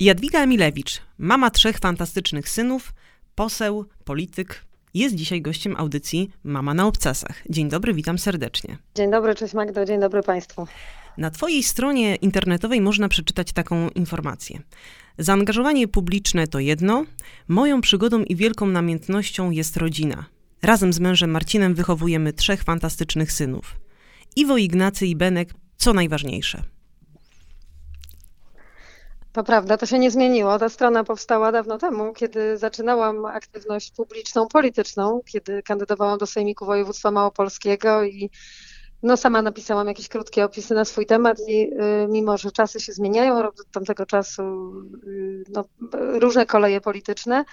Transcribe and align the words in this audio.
Jadwiga 0.00 0.42
Emilewicz, 0.42 1.02
mama 1.18 1.50
trzech 1.50 1.78
fantastycznych 1.78 2.48
synów, 2.48 2.92
poseł, 3.34 3.84
polityk, 4.04 4.64
jest 4.94 5.14
dzisiaj 5.14 5.42
gościem 5.42 5.76
audycji 5.76 6.30
Mama 6.44 6.74
na 6.74 6.86
Obcasach. 6.86 7.42
Dzień 7.50 7.68
dobry, 7.68 7.94
witam 7.94 8.18
serdecznie. 8.18 8.78
Dzień 8.94 9.10
dobry, 9.10 9.34
cześć 9.34 9.54
Magdo, 9.54 9.84
dzień 9.84 10.00
dobry 10.00 10.22
Państwu. 10.22 10.66
Na 11.18 11.30
Twojej 11.30 11.62
stronie 11.62 12.16
internetowej 12.16 12.80
można 12.80 13.08
przeczytać 13.08 13.52
taką 13.52 13.88
informację. 13.88 14.60
Zaangażowanie 15.18 15.88
publiczne 15.88 16.46
to 16.46 16.58
jedno, 16.58 17.04
moją 17.48 17.80
przygodą 17.80 18.22
i 18.22 18.36
wielką 18.36 18.66
namiętnością 18.66 19.50
jest 19.50 19.76
rodzina. 19.76 20.24
Razem 20.62 20.92
z 20.92 21.00
mężem 21.00 21.30
Marcinem 21.30 21.74
wychowujemy 21.74 22.32
trzech 22.32 22.62
fantastycznych 22.62 23.32
synów. 23.32 23.76
Iwo, 24.36 24.56
Ignacy 24.56 25.06
i 25.06 25.16
Benek, 25.16 25.54
co 25.76 25.92
najważniejsze– 25.92 26.62
to 29.36 29.44
prawda, 29.44 29.76
to 29.76 29.86
się 29.86 29.98
nie 29.98 30.10
zmieniło. 30.10 30.58
Ta 30.58 30.68
strona 30.68 31.04
powstała 31.04 31.52
dawno 31.52 31.78
temu, 31.78 32.12
kiedy 32.12 32.58
zaczynałam 32.58 33.24
aktywność 33.24 33.92
publiczną, 33.92 34.48
polityczną, 34.48 35.20
kiedy 35.26 35.62
kandydowałam 35.62 36.18
do 36.18 36.26
Sejmiku 36.26 36.66
Województwa 36.66 37.10
Małopolskiego 37.10 38.04
i 38.04 38.30
no 39.02 39.16
sama 39.16 39.42
napisałam 39.42 39.88
jakieś 39.88 40.08
krótkie 40.08 40.44
opisy 40.44 40.74
na 40.74 40.84
swój 40.84 41.06
temat 41.06 41.38
i 41.48 41.72
y, 41.72 42.06
mimo, 42.08 42.38
że 42.38 42.52
czasy 42.52 42.80
się 42.80 42.92
zmieniają, 42.92 43.38
od 43.38 43.70
tamtego 43.72 44.06
czasu 44.06 44.42
y, 45.06 45.44
no, 45.48 45.64
różne 46.20 46.46
koleje 46.46 46.80
polityczne, 46.80 47.44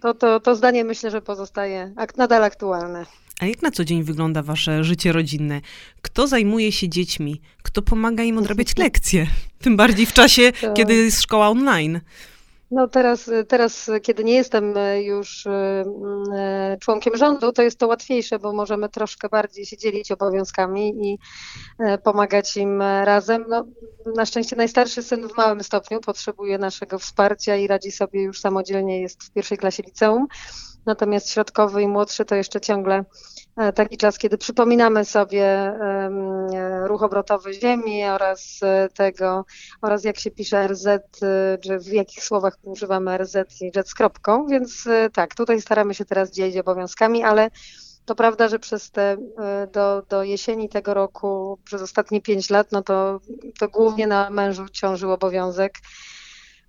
to, 0.00 0.14
to, 0.14 0.40
to 0.40 0.54
zdanie 0.54 0.84
myślę, 0.84 1.10
że 1.10 1.22
pozostaje 1.22 1.92
ak 1.96 2.16
nadal 2.16 2.44
aktualne. 2.44 3.06
A 3.40 3.46
jak 3.46 3.62
na 3.62 3.70
co 3.70 3.84
dzień 3.84 4.02
wygląda 4.02 4.42
wasze 4.42 4.84
życie 4.84 5.12
rodzinne? 5.12 5.60
Kto 6.02 6.26
zajmuje 6.26 6.72
się 6.72 6.88
dziećmi? 6.88 7.40
Kto 7.62 7.82
pomaga 7.82 8.24
im 8.24 8.38
odrabiać 8.38 8.76
lekcje? 8.84 9.26
Tym 9.62 9.76
bardziej 9.76 10.06
w 10.06 10.12
czasie, 10.12 10.52
to... 10.60 10.72
kiedy 10.72 10.94
jest 10.94 11.22
szkoła 11.22 11.48
online. 11.48 12.00
No 12.70 12.88
teraz, 12.88 13.30
teraz, 13.48 13.90
kiedy 14.02 14.24
nie 14.24 14.34
jestem 14.34 14.74
już 15.02 15.46
y, 15.46 15.50
y, 15.50 16.78
członkiem 16.78 17.16
rządu, 17.16 17.52
to 17.52 17.62
jest 17.62 17.78
to 17.78 17.86
łatwiejsze, 17.86 18.38
bo 18.38 18.52
możemy 18.52 18.88
troszkę 18.88 19.28
bardziej 19.28 19.66
się 19.66 19.76
dzielić 19.76 20.12
obowiązkami 20.12 20.88
i 21.06 21.18
pomagać 22.04 22.56
im 22.56 22.82
razem. 22.82 23.44
No, 23.48 23.64
na 24.16 24.26
szczęście 24.26 24.56
najstarszy 24.56 25.02
syn 25.02 25.28
w 25.28 25.36
małym 25.36 25.62
stopniu 25.62 26.00
potrzebuje 26.00 26.58
naszego 26.58 26.98
wsparcia 26.98 27.56
i 27.56 27.66
radzi 27.66 27.92
sobie 27.92 28.22
już 28.22 28.40
samodzielnie, 28.40 29.00
jest 29.00 29.24
w 29.24 29.30
pierwszej 29.30 29.58
klasie 29.58 29.82
liceum. 29.82 30.26
Natomiast 30.86 31.30
środkowy 31.30 31.82
i 31.82 31.88
młodszy 31.88 32.24
to 32.24 32.34
jeszcze 32.34 32.60
ciągle 32.60 33.04
e, 33.56 33.72
taki 33.72 33.96
czas, 33.96 34.18
kiedy 34.18 34.38
przypominamy 34.38 35.04
sobie 35.04 35.44
e, 35.44 36.10
ruch 36.88 37.02
obrotowy 37.02 37.54
Ziemi 37.54 38.04
oraz 38.04 38.60
e, 38.62 38.88
tego, 38.94 39.44
oraz 39.82 40.04
jak 40.04 40.18
się 40.18 40.30
pisze 40.30 40.68
RZ, 40.68 40.88
czy 41.62 41.78
w 41.78 41.86
jakich 41.86 42.24
słowach 42.24 42.58
używamy 42.62 43.18
RZ 43.18 43.36
i 43.60 43.70
jet 43.76 43.88
z 43.88 43.94
kropką, 43.94 44.46
więc 44.46 44.88
tak, 45.12 45.34
tutaj 45.34 45.60
staramy 45.60 45.94
się 45.94 46.04
teraz 46.04 46.30
dzielić 46.30 46.56
obowiązkami, 46.56 47.22
ale 47.24 47.50
to 48.04 48.14
prawda, 48.14 48.48
że 48.48 48.58
przez 48.58 48.90
te, 48.90 49.16
do, 49.72 50.02
do 50.08 50.22
jesieni 50.22 50.68
tego 50.68 50.94
roku, 50.94 51.58
przez 51.64 51.82
ostatnie 51.82 52.20
pięć 52.20 52.50
lat, 52.50 52.72
no 52.72 52.82
to, 52.82 53.20
to 53.58 53.68
głównie 53.68 54.06
na 54.06 54.30
mężu 54.30 54.68
ciążył 54.68 55.12
obowiązek 55.12 55.72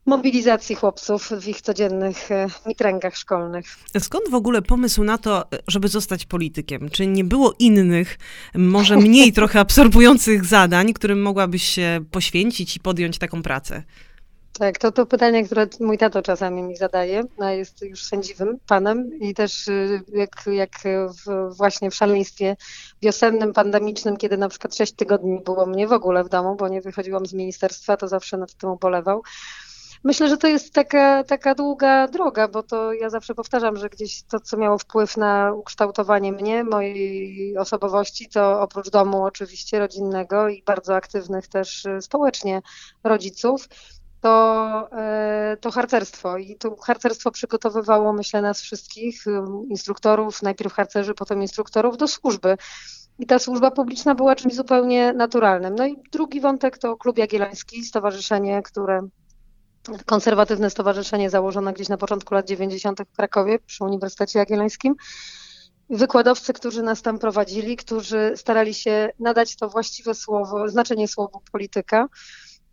mobilizacji 0.06 0.76
chłopców 0.76 1.30
w 1.30 1.48
ich 1.48 1.62
codziennych 1.62 2.32
e, 2.32 2.48
mitręgach 2.66 3.18
szkolnych. 3.18 3.66
Skąd 4.00 4.30
w 4.30 4.36
ogóle 4.36 4.62
pomysł 4.62 5.04
na 5.04 5.18
to, 5.18 5.46
żeby 5.68 5.88
zostać 5.88 6.26
politykiem? 6.26 6.90
Czy 6.90 7.08
nie 7.08 7.24
było 7.24 7.54
innych, 7.60 8.18
może 8.56 8.98
mniej 8.98 9.34
trochę 9.42 9.60
absorbujących 9.60 10.46
zadań, 10.46 10.94
którym 10.94 11.22
mogłabyś 11.22 11.64
się 11.64 12.00
poświęcić 12.12 12.76
i 12.76 12.80
podjąć 12.80 13.18
taką 13.18 13.44
pracę? 13.44 13.84
Tak, 14.60 14.78
to 14.78 14.92
to 14.92 15.06
pytanie, 15.06 15.46
które 15.46 15.68
mój 15.80 15.98
tato 15.98 16.22
czasami 16.22 16.64
mi 16.64 16.78
zadaje, 16.78 17.24
a 17.40 17.52
jest 17.52 17.82
już 17.82 18.04
sędziwym 18.04 18.60
panem 18.68 19.20
i 19.20 19.34
też 19.34 19.68
y, 19.68 20.02
jak, 20.14 20.44
jak 20.46 20.72
w, 21.10 21.56
właśnie 21.56 21.92
w 21.92 21.96
szaleństwie 21.96 22.56
wiosennym, 23.02 23.54
pandemicznym, 23.54 24.18
kiedy 24.18 24.38
na 24.38 24.50
przykład 24.50 24.76
sześć 24.76 24.94
tygodni 24.94 25.42
było 25.46 25.66
mnie 25.66 25.88
w 25.88 25.94
ogóle 25.94 26.24
w 26.24 26.30
domu, 26.30 26.56
bo 26.56 26.68
nie 26.68 26.82
wychodziłam 26.82 27.26
z 27.26 27.34
ministerstwa, 27.34 27.98
to 27.98 28.08
zawsze 28.08 28.38
nad 28.38 28.54
tym 28.54 28.70
ubolewał. 28.70 29.24
Myślę, 30.04 30.30
że 30.30 30.38
to 30.38 30.48
jest 30.48 30.74
taka, 30.74 31.24
taka 31.24 31.56
długa 31.56 32.08
droga, 32.08 32.48
bo 32.48 32.64
to 32.64 32.94
ja 32.94 33.10
zawsze 33.10 33.36
powtarzam, 33.36 33.78
że 33.78 33.90
gdzieś 33.90 34.24
to, 34.24 34.40
co 34.40 34.58
miało 34.58 34.78
wpływ 34.78 35.18
na 35.18 35.54
ukształtowanie 35.54 36.32
mnie, 36.32 36.64
mojej 36.64 37.58
osobowości, 37.58 38.30
to 38.30 38.62
oprócz 38.62 38.90
domu 38.90 39.24
oczywiście 39.24 39.80
rodzinnego 39.80 40.50
i 40.50 40.64
bardzo 40.64 40.96
aktywnych 40.96 41.48
też 41.48 41.86
y, 41.86 42.02
społecznie 42.02 42.62
rodziców, 43.04 43.68
to, 44.22 44.90
e, 44.92 45.58
to 45.62 45.72
harcerstwo. 45.72 46.38
I 46.38 46.56
to 46.56 46.76
harcerstwo 46.76 47.32
przygotowywało, 47.32 48.14
myślę, 48.14 48.42
nas 48.42 48.62
wszystkich, 48.62 49.28
y, 49.28 49.32
instruktorów, 49.70 50.42
najpierw 50.42 50.74
harcerzy, 50.74 51.14
potem 51.14 51.42
instruktorów 51.42 51.98
do 51.98 52.08
służby. 52.08 52.58
I 53.20 53.26
ta 53.26 53.40
służba 53.40 53.72
publiczna 53.72 54.16
była 54.16 54.36
czymś 54.36 54.56
zupełnie 54.56 55.14
naturalnym. 55.14 55.76
No 55.76 55.88
i 55.88 55.96
drugi 56.12 56.42
wątek 56.42 56.78
to 56.78 56.98
Klub 56.98 57.18
Jagielloński, 57.18 57.84
stowarzyszenie, 57.84 58.62
które 58.64 59.08
konserwatywne 60.06 60.70
stowarzyszenie 60.70 61.30
założone 61.30 61.74
gdzieś 61.74 61.90
na 61.90 61.98
początku 61.98 62.34
lat 62.34 62.48
90. 62.48 63.00
w 63.02 63.16
Krakowie 63.16 63.60
przy 63.60 63.84
Uniwersytecie 63.84 64.40
Jagiellońskim. 64.40 64.96
Wykładowcy, 65.90 66.54
którzy 66.54 66.84
nas 66.84 67.02
tam 67.02 67.20
prowadzili, 67.20 67.78
którzy 67.78 68.34
starali 68.36 68.74
się 68.74 69.10
nadać 69.20 69.56
to 69.56 69.70
właściwe 69.70 70.16
słowo, 70.16 70.70
znaczenie 70.70 71.08
słowu 71.08 71.42
polityka. 71.52 72.08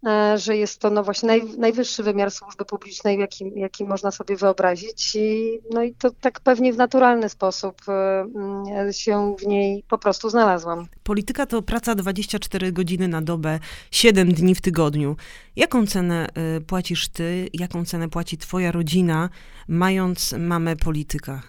E, 0.07 0.39
że 0.39 0.57
jest 0.57 0.81
to 0.81 0.91
no 0.91 1.05
właśnie 1.05 1.27
naj, 1.27 1.43
najwyższy 1.59 2.03
wymiar 2.03 2.31
służby 2.31 2.65
publicznej, 2.65 3.19
jaki, 3.19 3.53
jaki 3.57 3.85
można 3.85 4.11
sobie 4.11 4.37
wyobrazić. 4.37 5.17
I, 5.17 5.59
no 5.71 5.83
i 5.83 5.95
to 5.95 6.11
tak 6.21 6.41
pewnie 6.41 6.73
w 6.73 6.77
naturalny 6.77 7.29
sposób 7.29 7.83
e, 7.89 8.21
mm, 8.21 8.93
się 8.93 9.37
w 9.39 9.47
niej 9.47 9.85
po 9.89 9.99
prostu 9.99 10.31
znalazłam. 10.31 10.87
Polityka 11.03 11.47
to 11.47 11.63
praca 11.63 11.95
24 11.95 12.73
godziny 12.73 13.09
na 13.09 13.23
dobę, 13.23 13.59
7 13.91 14.33
dni 14.33 14.55
w 14.55 14.61
tygodniu. 14.61 15.17
Jaką 15.57 15.87
cenę 15.87 16.27
e, 16.35 16.61
płacisz 16.61 17.09
ty, 17.09 17.49
jaką 17.53 17.85
cenę 17.85 18.09
płaci 18.09 18.39
twoja 18.39 18.73
rodzina, 18.73 19.29
mając 19.69 20.35
mamę 20.39 20.77
polityka? 20.77 21.43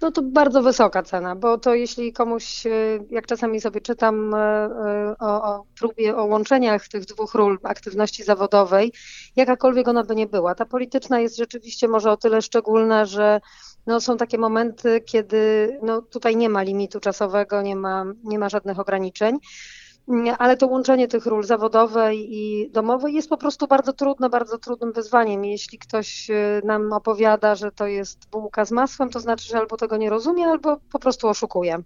No 0.00 0.10
to 0.10 0.22
bardzo 0.22 0.62
wysoka 0.62 1.02
cena, 1.02 1.36
bo 1.36 1.58
to 1.58 1.74
jeśli 1.74 2.12
komuś, 2.12 2.66
e, 2.66 2.70
jak 3.10 3.26
czasami 3.26 3.60
sobie 3.60 3.80
czytam 3.80 4.34
e, 4.34 4.38
e, 4.38 5.14
o, 5.18 5.54
o 5.54 5.64
próbie, 5.78 6.16
o 6.16 6.24
łączeniach 6.24 6.88
tych 6.88 7.04
dwóch 7.04 7.34
ról 7.34 7.58
aktywności 7.62 8.24
zawodowej, 8.24 8.92
jakakolwiek 9.36 9.88
ona 9.88 10.04
by 10.04 10.14
nie 10.14 10.26
była, 10.26 10.54
ta 10.54 10.66
polityczna 10.66 11.20
jest 11.20 11.36
rzeczywiście 11.36 11.88
może 11.88 12.10
o 12.10 12.16
tyle 12.16 12.42
szczególna, 12.42 13.04
że 13.04 13.40
no, 13.86 14.00
są 14.00 14.16
takie 14.16 14.38
momenty, 14.38 15.00
kiedy 15.00 15.78
no, 15.82 16.02
tutaj 16.02 16.36
nie 16.36 16.48
ma 16.48 16.62
limitu 16.62 17.00
czasowego, 17.00 17.62
nie 17.62 17.76
ma, 17.76 18.04
nie 18.24 18.38
ma 18.38 18.48
żadnych 18.48 18.78
ograniczeń 18.78 19.38
ale 20.38 20.56
to 20.56 20.66
łączenie 20.66 21.08
tych 21.08 21.26
ról 21.26 21.44
zawodowej 21.44 22.36
i 22.36 22.70
domowej 22.70 23.14
jest 23.14 23.28
po 23.28 23.36
prostu 23.36 23.66
bardzo 23.66 23.92
trudne, 23.92 24.28
bardzo 24.28 24.58
trudnym 24.58 24.92
wyzwaniem. 24.92 25.44
Jeśli 25.44 25.78
ktoś 25.78 26.30
y, 26.30 26.62
nam 26.64 26.92
opowiada, 26.92 27.54
że 27.54 27.72
to 27.72 27.86
jest 27.86 28.30
bułka 28.30 28.64
z 28.64 28.70
masłem, 28.70 29.10
to 29.10 29.20
znaczy, 29.20 29.48
że 29.48 29.58
albo 29.58 29.76
tego 29.76 29.96
nie 29.96 30.10
rozumie, 30.10 30.46
albo 30.46 30.76
po 30.92 30.98
prostu 30.98 31.28
oszukuje. 31.28 31.78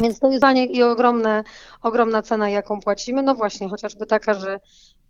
Więc 0.00 0.18
to 0.18 0.26
jest 0.26 0.38
zdanie 0.38 0.66
i 0.66 0.82
ogromne, 0.82 1.44
ogromna 1.82 2.22
cena, 2.22 2.50
jaką 2.50 2.80
płacimy. 2.80 3.22
No 3.22 3.34
właśnie, 3.34 3.68
chociażby 3.68 4.06
taka, 4.06 4.34
że 4.34 4.60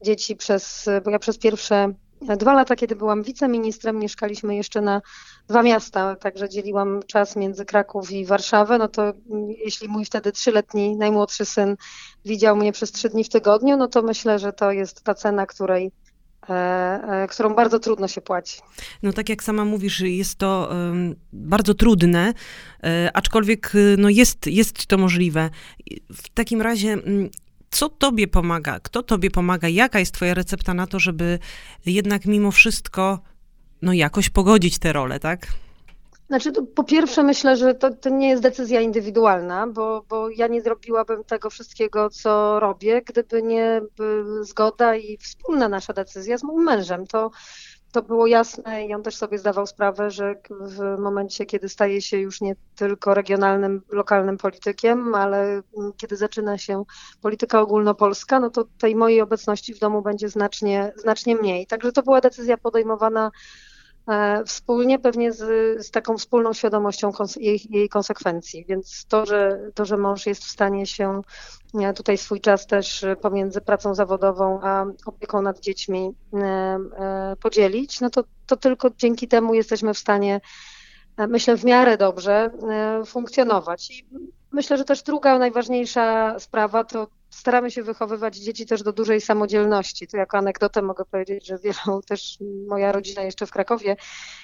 dzieci 0.02 0.36
przez, 0.36 0.88
bo 1.04 1.10
ja 1.10 1.18
przez 1.18 1.38
pierwsze 1.38 1.94
Dwa 2.38 2.52
lata, 2.52 2.76
kiedy 2.76 2.96
byłam 2.96 3.22
wiceministrem, 3.22 3.98
mieszkaliśmy 3.98 4.56
jeszcze 4.56 4.80
na 4.80 5.02
dwa 5.48 5.62
miasta, 5.62 6.16
także 6.16 6.48
dzieliłam 6.48 7.00
czas 7.06 7.36
między 7.36 7.64
Kraków 7.64 8.10
i 8.10 8.26
Warszawę. 8.26 8.78
No 8.78 8.88
to 8.88 9.12
jeśli 9.64 9.88
mój 9.88 10.04
wtedy 10.04 10.32
trzyletni 10.32 10.96
najmłodszy 10.96 11.44
syn 11.44 11.76
widział 12.24 12.56
mnie 12.56 12.72
przez 12.72 12.92
trzy 12.92 13.08
dni 13.08 13.24
w 13.24 13.28
tygodniu, 13.28 13.76
no 13.76 13.88
to 13.88 14.02
myślę, 14.02 14.38
że 14.38 14.52
to 14.52 14.72
jest 14.72 15.02
ta 15.02 15.14
cena, 15.14 15.46
której 15.46 15.92
e, 16.48 16.52
e, 16.52 17.28
którą 17.28 17.54
bardzo 17.54 17.78
trudno 17.78 18.08
się 18.08 18.20
płaci. 18.20 18.60
No 19.02 19.12
tak 19.12 19.28
jak 19.28 19.42
sama 19.42 19.64
mówisz, 19.64 20.00
jest 20.00 20.38
to 20.38 20.70
bardzo 21.32 21.74
trudne, 21.74 22.32
e, 22.84 23.10
aczkolwiek 23.14 23.72
no 23.98 24.08
jest, 24.08 24.46
jest 24.46 24.86
to 24.86 24.98
możliwe. 24.98 25.50
W 26.12 26.28
takim 26.28 26.62
razie 26.62 26.98
co 27.72 27.88
tobie 27.88 28.28
pomaga? 28.28 28.80
Kto 28.80 29.02
tobie 29.02 29.30
pomaga? 29.30 29.68
Jaka 29.68 29.98
jest 29.98 30.14
twoja 30.14 30.34
recepta 30.34 30.74
na 30.74 30.86
to, 30.86 30.98
żeby 30.98 31.38
jednak 31.86 32.26
mimo 32.26 32.50
wszystko 32.50 33.18
no 33.82 33.92
jakoś 33.92 34.30
pogodzić 34.30 34.78
te 34.78 34.92
role, 34.92 35.20
tak? 35.20 35.46
Znaczy, 36.28 36.52
po 36.74 36.84
pierwsze 36.84 37.22
myślę, 37.22 37.56
że 37.56 37.74
to, 37.74 37.94
to 37.94 38.08
nie 38.08 38.28
jest 38.28 38.42
decyzja 38.42 38.80
indywidualna, 38.80 39.66
bo, 39.66 40.04
bo 40.08 40.30
ja 40.30 40.46
nie 40.46 40.62
zrobiłabym 40.62 41.24
tego 41.24 41.50
wszystkiego, 41.50 42.10
co 42.10 42.60
robię, 42.60 43.02
gdyby 43.02 43.42
nie 43.42 43.82
zgoda 44.40 44.96
i 44.96 45.16
wspólna 45.16 45.68
nasza 45.68 45.92
decyzja 45.92 46.38
z 46.38 46.42
moim 46.42 46.64
mężem. 46.64 47.06
To 47.06 47.30
to 47.92 48.02
było 48.02 48.26
jasne 48.26 48.86
i 48.86 48.94
on 48.94 49.02
też 49.02 49.16
sobie 49.16 49.38
zdawał 49.38 49.66
sprawę, 49.66 50.10
że 50.10 50.34
w 50.50 50.98
momencie, 50.98 51.46
kiedy 51.46 51.68
staje 51.68 52.02
się 52.02 52.18
już 52.18 52.40
nie 52.40 52.56
tylko 52.76 53.14
regionalnym, 53.14 53.82
lokalnym 53.88 54.38
politykiem, 54.38 55.14
ale 55.14 55.62
kiedy 55.96 56.16
zaczyna 56.16 56.58
się 56.58 56.84
polityka 57.22 57.60
ogólnopolska, 57.60 58.40
no 58.40 58.50
to 58.50 58.64
tej 58.78 58.96
mojej 58.96 59.20
obecności 59.20 59.74
w 59.74 59.78
domu 59.78 60.02
będzie 60.02 60.28
znacznie, 60.28 60.92
znacznie 60.96 61.36
mniej. 61.36 61.66
Także 61.66 61.92
to 61.92 62.02
była 62.02 62.20
decyzja 62.20 62.56
podejmowana 62.56 63.30
wspólnie, 64.46 64.98
pewnie 64.98 65.32
z, 65.32 65.38
z 65.86 65.90
taką 65.90 66.18
wspólną 66.18 66.52
świadomością 66.52 67.12
jej, 67.36 67.60
jej, 67.70 67.88
konsekwencji. 67.88 68.64
Więc 68.68 69.04
to 69.08 69.26
że, 69.26 69.60
to, 69.74 69.84
że 69.84 69.96
mąż 69.96 70.26
jest 70.26 70.44
w 70.44 70.50
stanie 70.50 70.86
się 70.86 71.22
e, 71.74 71.92
tutaj 71.92 72.18
swój 72.18 72.40
czas 72.40 72.66
też 72.66 73.04
pomiędzy 73.20 73.60
pracą 73.60 73.94
zawodową 73.94 74.60
a 74.62 74.84
opieką 75.06 75.42
nad 75.42 75.60
dziećmi 75.60 76.14
e, 76.34 77.36
podzielić, 77.42 78.00
no 78.00 78.10
to, 78.10 78.24
to 78.46 78.56
tylko 78.56 78.90
dzięki 78.98 79.28
temu 79.28 79.54
jesteśmy 79.54 79.94
w 79.94 79.98
stanie, 79.98 80.40
myślę, 81.28 81.56
w 81.56 81.64
miarę 81.64 81.96
dobrze 81.96 82.50
funkcjonować. 83.06 83.90
I 83.90 84.06
myślę, 84.52 84.78
że 84.78 84.84
też 84.84 85.02
druga 85.02 85.38
najważniejsza 85.38 86.38
sprawa 86.38 86.84
to 86.84 87.06
staramy 87.32 87.70
się 87.70 87.82
wychowywać 87.82 88.36
dzieci 88.36 88.66
też 88.66 88.82
do 88.82 88.92
dużej 88.92 89.20
samodzielności. 89.20 90.06
Tu 90.06 90.16
jako 90.16 90.38
anegdotę 90.38 90.82
mogę 90.82 91.04
powiedzieć, 91.04 91.46
że 91.46 91.58
wielu 91.58 92.02
też 92.08 92.38
moja 92.68 92.92
rodzina 92.92 93.22
jeszcze 93.22 93.46
w 93.46 93.50
Krakowie, 93.50 93.96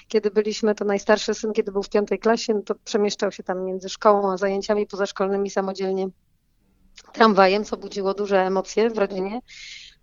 kiedy 0.07 0.31
byliśmy, 0.31 0.75
to 0.75 0.85
najstarszy 0.85 1.33
syn, 1.33 1.53
kiedy 1.53 1.71
był 1.71 1.83
w 1.83 1.89
piątej 1.89 2.19
klasie, 2.19 2.53
no 2.53 2.61
to 2.61 2.75
przemieszczał 2.75 3.31
się 3.31 3.43
tam 3.43 3.65
między 3.65 3.89
szkołą 3.89 4.31
a 4.31 4.37
zajęciami 4.37 4.87
pozaszkolnymi 4.87 5.49
samodzielnie 5.49 6.07
tramwajem, 7.13 7.65
co 7.65 7.77
budziło 7.77 8.13
duże 8.13 8.41
emocje 8.41 8.89
w 8.89 8.97
rodzinie. 8.97 9.39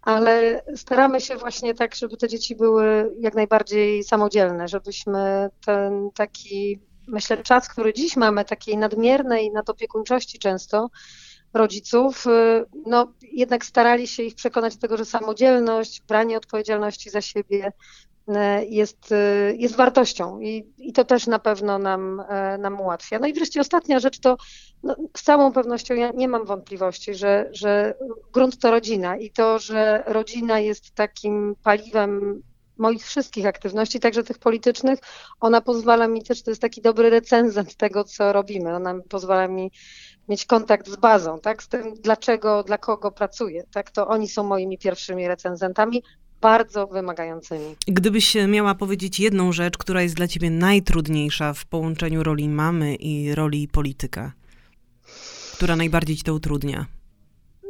Ale 0.02 0.62
staramy 0.76 1.20
się 1.20 1.36
właśnie 1.36 1.74
tak, 1.74 1.94
żeby 1.94 2.16
te 2.16 2.28
dzieci 2.28 2.56
były 2.56 3.14
jak 3.20 3.34
najbardziej 3.34 4.04
samodzielne, 4.04 4.68
żebyśmy 4.68 5.50
ten 5.66 6.10
taki, 6.14 6.80
myślę, 7.06 7.42
czas, 7.42 7.68
który 7.68 7.94
dziś 7.94 8.16
mamy, 8.16 8.44
takiej 8.44 8.76
nadmiernej 8.76 9.50
nadopiekuńczości 9.50 10.38
często, 10.38 10.88
rodziców, 11.56 12.26
y, 12.26 12.64
no 12.86 13.12
jednak 13.22 13.64
starali 13.64 14.06
się 14.06 14.22
ich 14.22 14.34
przekonać 14.34 14.74
do 14.74 14.80
tego, 14.80 14.96
że 14.96 15.04
samodzielność, 15.04 16.02
branie 16.08 16.36
odpowiedzialności 16.36 17.10
za 17.10 17.20
siebie 17.20 17.72
y, 18.28 18.32
jest, 18.68 19.12
y, 19.12 19.56
jest 19.58 19.76
wartością 19.76 20.40
i, 20.40 20.72
i 20.78 20.92
to 20.92 21.04
też 21.04 21.26
na 21.26 21.38
pewno 21.38 21.78
nam, 21.78 22.22
nam 22.58 22.80
ułatwia. 22.80 23.18
No 23.18 23.26
i 23.26 23.32
wreszcie 23.32 23.60
ostatnia 23.60 24.00
rzecz 24.00 24.18
to 24.18 24.36
no, 24.82 24.96
z 25.16 25.22
całą 25.22 25.52
pewnością 25.52 25.94
ja 25.94 26.10
nie 26.14 26.28
mam 26.28 26.44
wątpliwości, 26.44 27.14
że, 27.14 27.48
że 27.52 27.94
grunt 28.32 28.58
to 28.58 28.70
rodzina 28.70 29.16
i 29.16 29.30
to, 29.30 29.58
że 29.58 30.02
rodzina 30.06 30.60
jest 30.60 30.94
takim 30.94 31.56
paliwem 31.62 32.42
moich 32.78 33.06
wszystkich 33.06 33.46
aktywności, 33.46 34.00
także 34.00 34.24
tych 34.24 34.38
politycznych, 34.38 34.98
ona 35.40 35.60
pozwala 35.60 36.08
mi 36.08 36.22
też, 36.22 36.42
to 36.42 36.50
jest 36.50 36.60
taki 36.60 36.82
dobry 36.82 37.10
recenzent 37.10 37.74
tego, 37.74 38.04
co 38.04 38.32
robimy. 38.32 38.74
Ona 38.74 38.94
pozwala 39.08 39.48
mi 39.48 39.70
mieć 40.28 40.46
kontakt 40.46 40.88
z 40.88 40.96
bazą, 40.96 41.40
tak, 41.40 41.62
z 41.62 41.68
tym 41.68 41.94
dlaczego, 41.94 42.62
dla 42.62 42.78
kogo 42.78 43.12
pracuję, 43.12 43.64
tak, 43.72 43.90
to 43.90 44.08
oni 44.08 44.28
są 44.28 44.42
moimi 44.42 44.78
pierwszymi 44.78 45.28
recenzentami, 45.28 46.02
bardzo 46.40 46.86
wymagającymi. 46.86 47.76
Gdybyś 47.86 48.36
miała 48.48 48.74
powiedzieć 48.74 49.20
jedną 49.20 49.52
rzecz, 49.52 49.78
która 49.78 50.02
jest 50.02 50.14
dla 50.14 50.28
ciebie 50.28 50.50
najtrudniejsza 50.50 51.52
w 51.52 51.64
połączeniu 51.64 52.22
roli 52.22 52.48
mamy 52.48 52.94
i 52.94 53.34
roli 53.34 53.68
polityka, 53.68 54.32
która 55.56 55.76
najbardziej 55.76 56.16
ci 56.16 56.22
to 56.22 56.34
utrudnia? 56.34 56.86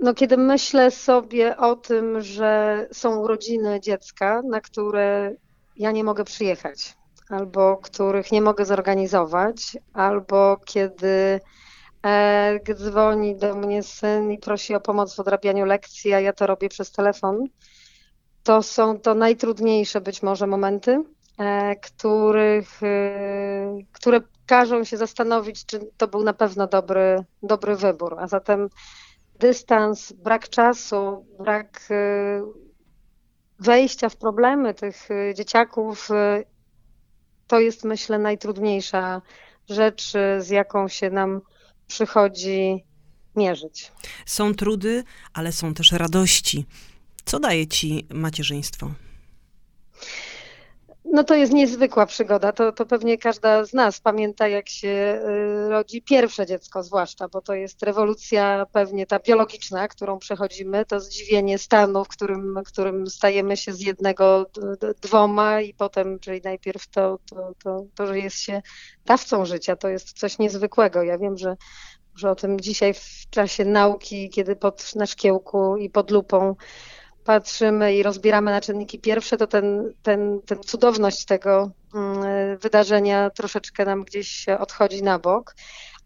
No, 0.02 0.14
kiedy 0.14 0.37
myślę 0.37 0.90
sobie 0.90 1.56
o 1.56 1.76
tym, 1.76 2.20
że 2.20 2.87
są 2.93 3.16
urodziny 3.16 3.81
dziecka, 3.81 4.43
na 4.43 4.60
które 4.60 5.34
ja 5.76 5.90
nie 5.90 6.04
mogę 6.04 6.25
przyjechać, 6.25 6.96
albo 7.28 7.76
których 7.76 8.32
nie 8.32 8.43
mogę 8.43 8.64
zorganizować, 8.64 9.76
albo 9.93 10.56
kiedy 10.64 11.40
E, 12.06 12.75
dzwoni 12.75 13.37
do 13.37 13.54
mnie 13.54 13.82
syn 13.82 14.32
i 14.32 14.38
prosi 14.38 14.75
o 14.75 14.81
pomoc 14.81 15.14
w 15.14 15.20
odrabianiu 15.20 15.64
lekcji, 15.64 16.12
a 16.14 16.20
ja 16.20 16.32
to 16.32 16.46
robię 16.46 16.69
przez 16.69 16.93
telefon. 16.93 17.44
To 18.43 18.62
są 18.62 19.00
to 19.00 19.14
najtrudniejsze 19.14 20.00
być 20.00 20.22
może 20.22 20.46
momenty, 20.46 21.02
e, 21.38 21.76
których, 21.76 22.82
e, 22.82 23.78
które 23.93 24.20
każą 24.46 24.84
się 24.84 24.96
zastanowić, 24.96 25.66
czy 25.66 25.90
to 25.96 26.08
był 26.08 26.22
na 26.22 26.32
pewno 26.32 26.66
dobry, 26.66 27.25
dobry 27.43 27.76
wybór. 27.76 28.16
A 28.19 28.26
zatem 28.26 28.69
dystans, 29.38 30.12
brak 30.12 30.48
czasu, 30.48 31.26
brak 31.38 31.88
wejścia 33.58 34.08
w 34.08 34.16
problemy 34.16 34.74
tych 34.74 35.08
dzieciaków, 35.34 36.08
to 37.46 37.60
jest 37.60 37.84
myślę 37.84 38.18
najtrudniejsza 38.18 39.22
rzecz, 39.68 40.12
z 40.38 40.48
jaką 40.48 40.88
się 40.88 41.10
nam 41.10 41.40
przychodzi 41.86 42.84
mierzyć. 43.36 43.92
Są 44.26 44.54
trudy, 44.54 45.04
ale 45.32 45.52
są 45.52 45.74
też 45.74 45.92
radości. 45.92 46.66
Co 47.24 47.40
daje 47.40 47.66
ci 47.66 48.06
macierzyństwo? 48.10 48.90
No 51.12 51.25
to 51.25 51.35
jest 51.35 51.53
niezwykła 51.53 52.06
przygoda. 52.06 52.53
To, 52.53 52.73
to 52.73 52.87
pewnie 52.87 53.19
każda 53.19 53.64
z 53.64 53.73
nas 53.73 54.00
pamięta, 54.00 54.49
jak 54.49 54.69
się 54.69 54.88
y, 54.88 55.69
rodzi 55.69 56.03
pierwsze 56.03 56.47
dziecko, 56.47 56.82
zwłaszcza, 56.82 57.29
bo 57.29 57.41
to 57.41 57.55
jest 57.55 57.82
rewolucja 57.82 58.67
pewnie 58.73 59.06
ta 59.06 59.19
biologiczna, 59.19 59.88
którą 59.88 60.19
przechodzimy, 60.19 60.85
to 60.85 61.00
zdziwienie 61.00 61.58
stanu, 61.58 62.05
w 62.05 62.08
którym, 62.08 62.61
którym 62.67 63.06
stajemy 63.06 63.56
się 63.56 63.73
z 63.73 63.81
jednego 63.81 64.47
dwoma 65.00 65.61
i 65.61 65.75
potem, 65.75 66.19
czyli 66.19 66.41
najpierw 66.44 66.88
to, 66.88 67.19
to, 67.31 67.53
to, 67.64 67.87
to 67.94 68.06
że 68.06 68.19
jest 68.19 68.38
się 68.38 68.62
dawcą 69.05 69.44
życia, 69.44 69.76
to 69.76 69.88
jest 69.88 70.19
coś 70.19 70.38
niezwykłego. 70.38 71.03
Ja 71.03 71.19
wiem, 71.19 71.38
że 71.38 71.56
że 72.17 72.31
o 72.31 72.35
tym 72.35 72.61
dzisiaj 72.61 72.94
w 72.94 73.31
czasie 73.31 73.64
nauki, 73.64 74.31
kiedy 74.31 74.56
pod, 74.56 74.94
na 74.94 75.06
szkiełku 75.06 75.76
i 75.76 75.91
pod 75.91 76.11
lupą 76.11 76.56
patrzymy 77.26 77.96
i 77.96 78.02
rozbieramy 78.02 78.50
na 78.50 78.61
czynniki 78.61 78.99
pierwsze, 78.99 79.37
to 79.37 79.46
ten, 79.46 79.93
ten, 80.02 80.40
ten 80.46 80.58
cudowność 80.62 81.25
tego 81.25 81.70
mm, 81.94 82.58
wydarzenia 82.58 83.31
troszeczkę 83.31 83.84
nam 83.84 84.05
gdzieś 84.05 84.46
odchodzi 84.49 85.02
na 85.02 85.19
bok. 85.19 85.55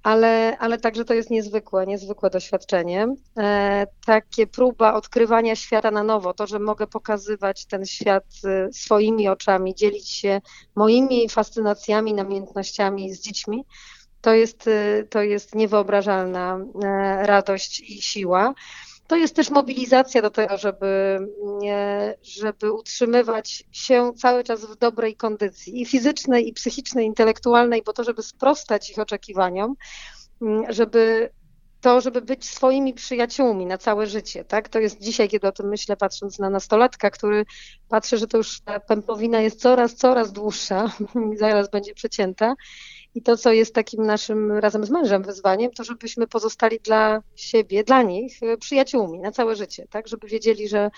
Ale, 0.03 0.57
ale 0.59 0.79
także 0.79 1.05
to 1.05 1.15
jest 1.15 1.31
niezwykłe, 1.31 1.87
niezwykłe 1.87 2.31
doświadczenie. 2.31 3.15
E, 3.39 3.87
takie 4.07 4.47
próba 4.47 4.95
odkrywania 4.95 5.57
świata 5.57 5.91
na 5.91 6.03
nowo, 6.03 6.35
to, 6.35 6.47
że 6.47 6.59
mogę 6.59 6.87
pokazywać 6.87 7.67
ten 7.67 7.87
świat 7.87 8.25
e, 8.45 8.73
swoimi 8.73 9.29
oczami, 9.29 9.75
dzielić 9.75 10.09
się 10.09 10.41
moimi 10.77 11.29
fascynacjami, 11.29 12.15
namiętnościami 12.15 13.15
z 13.15 13.21
dziećmi, 13.21 13.65
to 14.21 14.35
jest, 14.35 14.69
e, 14.69 15.05
to 15.05 15.23
jest 15.23 15.55
niewyobrażalna 15.55 16.59
e, 16.85 17.27
radość 17.27 17.81
i 17.81 18.03
siła 18.03 18.55
to 19.11 19.17
jest 19.17 19.37
też 19.37 19.51
mobilizacja 19.51 20.23
do 20.23 20.31
tego, 20.31 20.59
żeby, 20.59 21.19
żeby 22.23 22.73
utrzymywać 22.73 23.65
się 23.73 24.13
cały 24.17 24.45
czas 24.45 24.65
w 24.65 24.77
dobrej 24.77 25.17
kondycji 25.17 25.83
i 25.83 25.87
fizycznej, 25.87 26.49
i 26.49 26.53
psychicznej, 26.53 27.05
i 27.05 27.09
intelektualnej, 27.09 27.83
bo 27.87 27.93
to, 27.93 28.05
żeby 28.05 28.23
sprostać 28.23 28.91
ich 28.91 28.99
oczekiwaniom, 28.99 29.75
żeby 30.69 31.31
to, 31.81 32.01
żeby 32.01 32.23
być 32.23 32.51
swoimi 32.51 32.95
przyjaciółmi 32.95 33.67
na 33.67 33.79
całe 33.79 34.07
życie, 34.07 34.45
tak? 34.45 34.69
To 34.69 34.79
jest 34.79 35.01
dzisiaj, 35.01 35.29
kiedy 35.29 35.49
o 35.49 35.53
tym 35.53 35.69
myślę, 35.69 35.97
patrząc 35.97 36.39
na 36.39 36.51
nastolatka, 36.51 37.11
który 37.11 37.45
patrzy, 37.89 38.19
że 38.19 38.27
to 38.27 38.37
już 38.37 38.61
ta 38.61 38.81
pępowina 38.81 39.41
jest 39.41 39.61
coraz, 39.61 39.95
coraz 39.95 40.33
dłuższa 40.33 40.93
zaraz 41.41 41.71
będzie 41.71 41.95
przecięta 41.95 42.55
i 43.15 43.23
to, 43.23 43.37
co 43.37 43.53
jest 43.53 43.75
takim 43.75 44.07
naszym 44.07 44.53
razem 44.53 44.85
z 44.85 44.91
mężem 44.91 45.23
wyzwaniem, 45.23 45.71
to 45.71 45.85
żebyśmy 45.85 46.27
pozostali 46.27 46.81
dla 46.81 47.23
siebie, 47.37 47.85
dla 47.85 48.03
nich 48.03 48.43
e, 48.43 48.57
przyjaciółmi 48.57 49.21
na 49.21 49.33
całe 49.33 49.57
życie, 49.57 49.87
tak? 49.91 50.09
Żeby 50.09 50.27
wiedzieli, 50.27 50.69
że, 50.69 50.91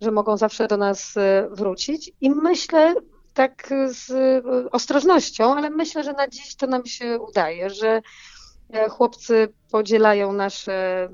że 0.00 0.10
mogą 0.10 0.36
zawsze 0.36 0.68
do 0.68 0.76
nas 0.76 1.16
e, 1.16 1.48
wrócić. 1.50 2.12
I 2.20 2.30
myślę, 2.30 2.94
tak 3.34 3.68
z 3.86 4.10
e, 4.10 4.42
ostrożnością, 4.70 5.56
ale 5.56 5.70
myślę, 5.70 6.04
że 6.04 6.12
na 6.12 6.28
dziś 6.28 6.54
to 6.54 6.66
nam 6.66 6.86
się 6.86 7.18
udaje, 7.18 7.70
że 7.70 8.02
chłopcy 8.90 9.48
podzielają 9.70 10.32
nasze 10.32 11.08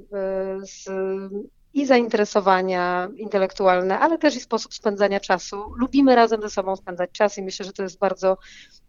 z, 0.62 0.88
i 1.74 1.86
zainteresowania 1.86 3.08
intelektualne, 3.16 3.98
ale 3.98 4.18
też 4.18 4.36
i 4.36 4.40
sposób 4.40 4.74
spędzania 4.74 5.20
czasu. 5.20 5.72
Lubimy 5.76 6.14
razem 6.14 6.42
ze 6.42 6.50
sobą 6.50 6.76
spędzać 6.76 7.10
czas 7.12 7.38
i 7.38 7.42
myślę, 7.42 7.66
że 7.66 7.72
to 7.72 7.82
jest 7.82 7.98
bardzo 7.98 8.36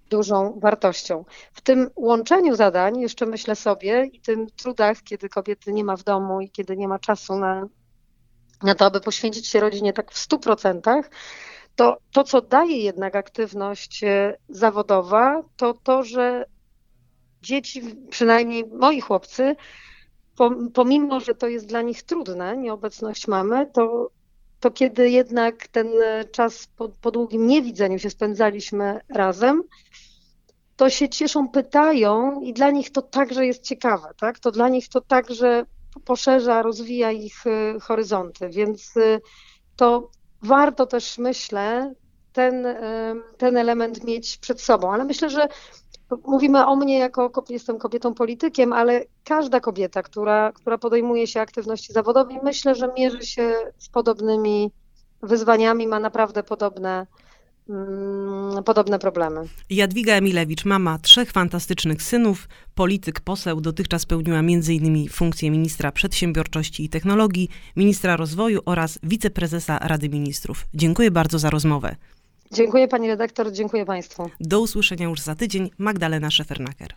dużą 0.09 0.59
wartością. 0.59 1.25
W 1.53 1.61
tym 1.61 1.89
łączeniu 1.95 2.55
zadań, 2.55 2.99
jeszcze 2.99 3.25
myślę 3.25 3.55
sobie, 3.55 4.05
i 4.05 4.21
tym 4.21 4.47
trudach, 4.47 5.03
kiedy 5.03 5.29
kobiety 5.29 5.73
nie 5.73 5.83
ma 5.83 5.95
w 5.95 6.03
domu 6.03 6.41
i 6.41 6.49
kiedy 6.49 6.77
nie 6.77 6.87
ma 6.87 6.99
czasu 6.99 7.35
na, 7.35 7.67
na 8.63 8.75
to, 8.75 8.85
aby 8.85 9.01
poświęcić 9.01 9.47
się 9.47 9.59
rodzinie 9.59 9.93
tak 9.93 10.11
w 10.11 10.17
stu 10.17 10.39
procentach, 10.39 11.09
to 11.75 11.97
to, 12.11 12.23
co 12.23 12.41
daje 12.41 12.77
jednak 12.77 13.15
aktywność 13.15 14.03
e, 14.03 14.37
zawodowa, 14.49 15.43
to 15.57 15.73
to, 15.73 16.03
że 16.03 16.45
dzieci, 17.41 17.81
przynajmniej 18.09 18.65
moi 18.67 19.01
chłopcy, 19.01 19.55
pomimo, 20.73 21.19
że 21.19 21.35
to 21.35 21.47
jest 21.47 21.65
dla 21.65 21.81
nich 21.81 22.03
trudne, 22.03 22.57
nieobecność 22.57 23.27
mamy, 23.27 23.67
to 23.73 24.09
to 24.59 24.71
kiedy 24.71 25.09
jednak 25.09 25.67
ten 25.67 25.87
czas 26.31 26.67
po, 26.67 26.89
po 26.89 27.11
długim 27.11 27.47
niewidzeniu 27.47 27.99
się 27.99 28.09
spędzaliśmy 28.09 28.99
razem, 29.09 29.63
to 30.75 30.89
się 30.89 31.09
cieszą, 31.09 31.49
pytają 31.49 32.41
i 32.41 32.53
dla 32.53 32.71
nich 32.71 32.91
to 32.91 33.01
także 33.01 33.45
jest 33.45 33.63
ciekawe, 33.63 34.13
tak? 34.17 34.39
To 34.39 34.51
dla 34.51 34.69
nich 34.69 34.89
to 34.89 35.01
także 35.01 35.65
poszerza, 36.05 36.61
rozwija 36.61 37.11
ich 37.11 37.47
y, 37.47 37.79
horyzonty, 37.79 38.49
więc 38.49 38.97
y, 38.97 39.21
to 39.75 40.09
warto 40.41 40.85
też, 40.85 41.17
myślę, 41.17 41.93
ten, 42.33 42.67
ten 43.37 43.57
element 43.57 44.03
mieć 44.03 44.37
przed 44.37 44.61
sobą. 44.61 44.93
Ale 44.93 45.05
myślę, 45.05 45.29
że 45.29 45.47
mówimy 46.25 46.65
o 46.65 46.75
mnie 46.75 46.99
jako 46.99 47.43
jestem 47.49 47.77
kobietą 47.77 48.13
politykiem, 48.13 48.73
ale 48.73 49.05
każda 49.23 49.59
kobieta, 49.59 50.03
która, 50.03 50.51
która 50.51 50.77
podejmuje 50.77 51.27
się 51.27 51.41
aktywności 51.41 51.93
zawodowej, 51.93 52.39
myślę, 52.43 52.75
że 52.75 52.91
mierzy 52.97 53.25
się 53.25 53.53
z 53.77 53.89
podobnymi 53.89 54.71
wyzwaniami, 55.21 55.87
ma 55.87 55.99
naprawdę 55.99 56.43
podobne 56.43 57.07
Mm, 57.69 58.63
podobne 58.63 58.99
problemy. 58.99 59.41
Jadwiga 59.69 60.13
Emilewicz, 60.13 60.65
mama 60.65 60.99
trzech 60.99 61.31
fantastycznych 61.31 62.03
synów, 62.03 62.47
polityk, 62.75 63.19
poseł, 63.19 63.61
dotychczas 63.61 64.05
pełniła 64.05 64.39
m.in. 64.39 65.09
funkcję 65.09 65.51
ministra 65.51 65.91
przedsiębiorczości 65.91 66.83
i 66.83 66.89
technologii, 66.89 67.49
ministra 67.75 68.15
rozwoju 68.15 68.61
oraz 68.65 68.99
wiceprezesa 69.03 69.79
Rady 69.79 70.09
Ministrów. 70.09 70.65
Dziękuję 70.73 71.11
bardzo 71.11 71.39
za 71.39 71.49
rozmowę. 71.49 71.95
Dziękuję 72.51 72.87
pani 72.87 73.07
redaktor, 73.07 73.51
dziękuję 73.51 73.85
państwu. 73.85 74.29
Do 74.39 74.61
usłyszenia 74.61 75.05
już 75.05 75.21
za 75.21 75.35
tydzień. 75.35 75.69
Magdalena 75.77 76.31
Szefernaker. 76.31 76.93